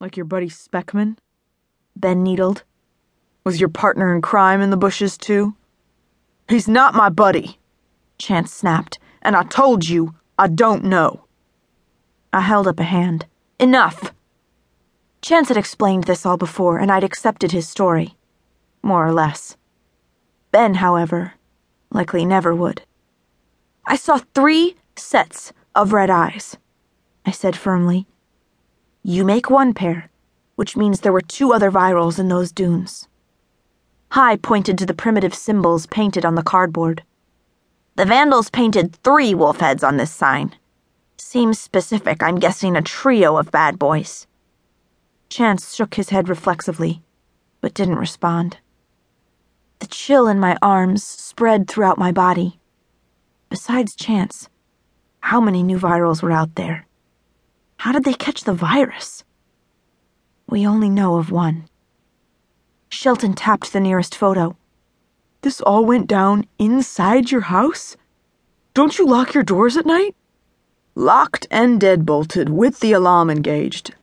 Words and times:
Like 0.00 0.16
your 0.16 0.26
buddy 0.26 0.48
Speckman? 0.48 1.16
Ben 1.94 2.22
needled. 2.22 2.64
Was 3.44 3.60
your 3.60 3.68
partner 3.68 4.14
in 4.14 4.20
crime 4.20 4.60
in 4.60 4.70
the 4.70 4.76
bushes, 4.76 5.16
too? 5.16 5.54
He's 6.48 6.68
not 6.68 6.94
my 6.94 7.08
buddy, 7.08 7.58
Chance 8.18 8.52
snapped. 8.52 8.98
and 9.22 9.34
I 9.34 9.42
told 9.42 9.88
you 9.88 10.14
I 10.38 10.48
don't 10.48 10.84
know. 10.84 11.24
I 12.32 12.40
held 12.40 12.68
up 12.68 12.78
a 12.78 12.84
hand. 12.84 13.26
Enough! 13.58 14.12
Chance 15.22 15.48
had 15.48 15.56
explained 15.56 16.04
this 16.04 16.26
all 16.26 16.36
before, 16.36 16.78
and 16.78 16.92
I'd 16.92 17.02
accepted 17.02 17.52
his 17.52 17.68
story. 17.68 18.14
More 18.82 19.06
or 19.06 19.12
less. 19.12 19.56
Ben, 20.52 20.74
however, 20.74 21.32
likely 21.90 22.24
never 22.24 22.54
would. 22.54 22.82
I 23.86 23.96
saw 23.96 24.18
three 24.18 24.76
sets 24.96 25.52
of 25.74 25.92
red 25.92 26.10
eyes, 26.10 26.56
I 27.24 27.30
said 27.30 27.56
firmly. 27.56 28.06
You 29.08 29.24
make 29.24 29.48
one 29.48 29.72
pair, 29.72 30.10
which 30.56 30.76
means 30.76 30.98
there 30.98 31.12
were 31.12 31.20
two 31.20 31.52
other 31.52 31.70
virals 31.70 32.18
in 32.18 32.26
those 32.26 32.50
dunes. 32.50 33.06
Hi 34.10 34.34
pointed 34.34 34.76
to 34.78 34.84
the 34.84 34.94
primitive 34.94 35.32
symbols 35.32 35.86
painted 35.86 36.24
on 36.24 36.34
the 36.34 36.42
cardboard. 36.42 37.04
The 37.94 38.04
Vandals 38.04 38.50
painted 38.50 38.96
three 39.04 39.32
wolf 39.32 39.60
heads 39.60 39.84
on 39.84 39.96
this 39.96 40.10
sign. 40.10 40.56
Seems 41.18 41.60
specific, 41.60 42.20
I'm 42.20 42.40
guessing 42.40 42.74
a 42.74 42.82
trio 42.82 43.36
of 43.36 43.52
bad 43.52 43.78
boys. 43.78 44.26
Chance 45.28 45.72
shook 45.72 45.94
his 45.94 46.08
head 46.08 46.28
reflexively, 46.28 47.00
but 47.60 47.74
didn't 47.74 48.00
respond. 48.00 48.56
The 49.78 49.86
chill 49.86 50.26
in 50.26 50.40
my 50.40 50.58
arms 50.60 51.04
spread 51.04 51.68
throughout 51.68 51.96
my 51.96 52.10
body. 52.10 52.58
Besides 53.50 53.94
Chance, 53.94 54.48
how 55.20 55.40
many 55.40 55.62
new 55.62 55.78
virals 55.78 56.24
were 56.24 56.32
out 56.32 56.56
there? 56.56 56.86
How 57.86 57.92
did 57.92 58.02
they 58.02 58.14
catch 58.14 58.42
the 58.42 58.52
virus? 58.52 59.22
We 60.48 60.66
only 60.66 60.90
know 60.90 61.18
of 61.18 61.30
one. 61.30 61.68
Shelton 62.88 63.34
tapped 63.34 63.72
the 63.72 63.78
nearest 63.78 64.16
photo. 64.16 64.56
This 65.42 65.60
all 65.60 65.84
went 65.86 66.08
down 66.08 66.46
inside 66.58 67.30
your 67.30 67.42
house? 67.42 67.96
Don't 68.74 68.98
you 68.98 69.06
lock 69.06 69.34
your 69.34 69.44
doors 69.44 69.76
at 69.76 69.86
night? 69.86 70.16
Locked 70.96 71.46
and 71.48 71.80
deadbolted, 71.80 72.48
with 72.48 72.80
the 72.80 72.90
alarm 72.90 73.30
engaged. 73.30 73.94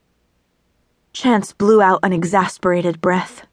Chance 1.12 1.52
blew 1.52 1.82
out 1.82 2.00
an 2.04 2.14
exasperated 2.14 3.02
breath. 3.02 3.46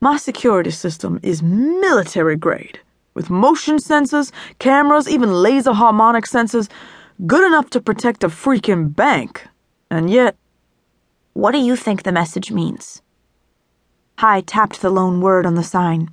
My 0.00 0.16
security 0.16 0.70
system 0.70 1.20
is 1.22 1.42
military 1.42 2.36
grade, 2.36 2.80
with 3.12 3.28
motion 3.28 3.76
sensors, 3.76 4.32
cameras, 4.58 5.10
even 5.10 5.30
laser 5.30 5.74
harmonic 5.74 6.24
sensors, 6.24 6.70
good 7.26 7.46
enough 7.46 7.68
to 7.70 7.80
protect 7.80 8.24
a 8.24 8.28
freaking 8.28 8.96
bank. 8.96 9.46
And 9.92 10.08
yet, 10.08 10.36
What 11.34 11.52
do 11.52 11.58
you 11.58 11.76
think 11.76 12.02
the 12.02 12.12
message 12.12 12.50
means? 12.50 13.02
Hi 14.16 14.40
tapped 14.40 14.80
the 14.80 14.88
lone 14.88 15.20
word 15.20 15.44
on 15.44 15.54
the 15.54 15.62
sign. 15.62 16.08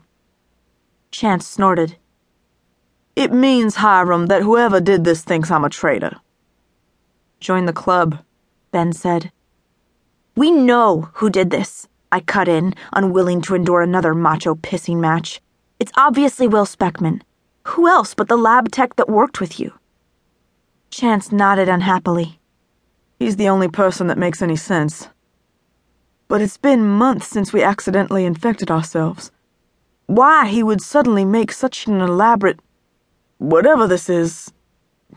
Chance 1.12 1.48
snorted. 1.48 1.96
it 3.16 3.32
means, 3.32 3.76
Hiram, 3.76 4.28
that 4.28 4.42
whoever 4.42 4.82
did 4.82 5.06
this 5.06 5.22
thinks 5.24 5.50
I'm 5.50 5.64
a 5.64 5.70
traitor. 5.70 6.18
Join 7.40 7.68
the 7.68 7.74
club, 7.74 8.20
Ben 8.72 8.92
said. 8.92 9.32
We 10.36 10.52
know 10.52 11.10
who 11.14 11.30
did 11.30 11.50
this, 11.50 11.88
I 12.12 12.20
cut 12.20 12.50
in, 12.50 12.74
unwilling 12.92 13.42
to 13.44 13.56
endure 13.56 13.82
another 13.82 14.14
macho 14.14 14.56
pissing 14.56 14.98
match. 14.98 15.40
It's 15.80 15.94
obviously 15.96 16.50
Will 16.50 16.66
Speckman. 16.66 17.22
Who 17.68 17.88
else 17.88 18.14
but 18.14 18.28
the 18.28 18.38
lab 18.38 18.72
tech 18.72 18.98
that 18.98 19.10
worked 19.10 19.40
with 19.40 19.58
you? 19.58 19.72
Chance 20.92 21.32
nodded 21.32 21.70
unhappily. 21.70 22.39
He's 23.20 23.36
the 23.36 23.50
only 23.50 23.68
person 23.68 24.08
that 24.08 24.18
makes 24.18 24.42
any 24.42 24.56
sense. 24.56 25.10
But 26.30 26.42
it's 26.42 26.58
been 26.58 26.88
months 26.88 27.28
since 27.28 27.52
we 27.52 27.62
accidentally 27.62 28.24
infected 28.24 28.72
ourselves. 28.72 29.32
Why 30.06 30.48
he 30.48 30.64
would 30.64 30.82
suddenly 30.82 31.26
make 31.26 31.52
such 31.52 31.86
an 31.86 32.00
elaborate. 32.02 32.60
whatever 33.40 33.88
this 33.88 34.10
is. 34.10 34.52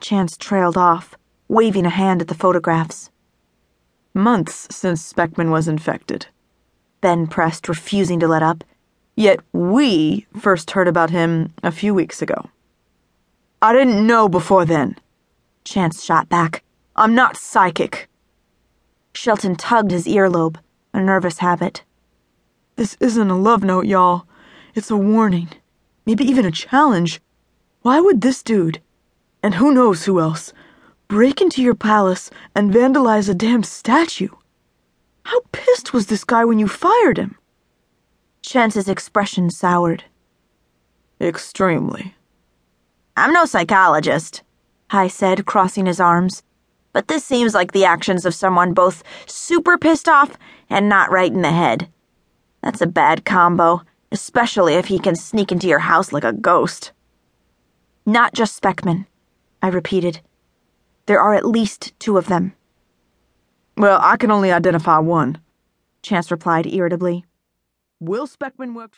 Chance 0.01 0.37
trailed 0.37 0.77
off, 0.77 1.17
waving 1.49 1.87
a 1.87 1.91
hand 1.91 2.21
at 2.23 2.29
the 2.29 2.35
photographs. 2.35 3.11
Months 4.15 4.69
since 4.71 5.12
Speckman 5.12 5.51
was 5.51 5.69
infected. 5.69 6.27
Ben 7.01 7.27
pressed, 7.27 7.69
refusing 7.69 8.21
to 8.21 8.29
let 8.29 8.43
up. 8.43 8.65
Yet 9.17 9.41
we 9.53 10.27
first 10.39 10.71
heard 10.71 10.89
about 10.89 11.11
him 11.11 11.53
a 11.62 11.73
few 11.73 11.95
weeks 11.95 12.23
ago. 12.23 12.49
I 13.61 13.73
didn't 13.73 14.07
know 14.07 14.29
before 14.29 14.65
then. 14.65 14.97
Chance 15.65 16.03
shot 16.05 16.29
back. 16.29 16.62
I'm 16.95 17.15
not 17.15 17.37
psychic. 17.37 18.09
Shelton 19.15 19.57
tugged 19.57 19.91
his 19.91 20.07
earlobe, 20.07 20.59
a 20.93 21.01
nervous 21.01 21.39
habit. 21.39 21.85
This 22.77 22.97
isn't 23.01 23.31
a 23.31 23.37
love 23.37 23.65
note, 23.65 23.87
y'all. 23.87 24.27
It's 24.75 24.91
a 24.91 24.97
warning. 24.97 25.49
Maybe 26.05 26.25
even 26.25 26.45
a 26.45 26.51
challenge. 26.51 27.21
Why 27.81 28.01
would 28.01 28.21
this 28.21 28.43
dude, 28.43 28.81
and 29.43 29.55
who 29.55 29.73
knows 29.73 30.05
who 30.05 30.21
else, 30.21 30.53
break 31.09 31.41
into 31.41 31.63
your 31.63 31.75
palace 31.75 32.31
and 32.55 32.73
vandalize 32.73 33.29
a 33.29 33.35
damn 33.35 33.63
statue? 33.63 34.29
How 35.25 35.41
pissed 35.53 35.93
was 35.93 36.07
this 36.07 36.25
guy 36.25 36.45
when 36.45 36.59
you 36.59 36.69
fired 36.69 37.17
him? 37.17 37.37
Chance's 38.43 38.89
expression 38.89 39.51
soured. 39.51 40.05
Extremely. 41.21 42.15
I'm 43.17 43.33
no 43.33 43.45
psychologist, 43.45 44.43
Hi 44.91 45.09
said, 45.09 45.47
crossing 45.47 45.87
his 45.87 46.01
arms. 46.01 46.43
But 46.93 47.09
this 47.09 47.25
seems 47.25 47.55
like 47.55 47.73
the 47.73 47.85
actions 47.85 48.27
of 48.27 48.35
someone 48.35 48.75
both 48.75 49.03
super 49.27 49.79
pissed 49.79 50.09
off 50.09 50.37
and 50.69 50.89
not 50.89 51.11
right 51.11 51.33
in 51.33 51.43
the 51.43 51.53
head. 51.53 51.89
That's 52.63 52.81
a 52.81 52.87
bad 52.87 53.25
combo, 53.25 53.83
especially 54.11 54.75
if 54.75 54.87
he 54.87 54.99
can 54.99 55.17
sneak 55.17 55.51
into 55.51 55.67
your 55.67 55.81
house 55.81 56.13
like 56.13 56.25
a 56.25 56.33
ghost. 56.33 56.93
Not 58.05 58.35
just 58.35 58.61
Speckman, 58.61 59.07
I 59.63 59.69
repeated. 59.69 60.21
There 61.07 61.21
are 61.21 61.35
at 61.35 61.47
least 61.47 61.99
two 61.99 62.19
of 62.19 62.27
them. 62.27 62.53
Well, 63.77 63.99
I 64.03 64.17
can 64.17 64.31
only 64.31 64.53
identify 64.53 64.99
one. 64.99 65.39
Chance 66.03 66.31
replied 66.31 66.67
irritably. 66.67 67.25
Will 68.01 68.27
Speckman 68.27 68.75
worked 68.75 68.91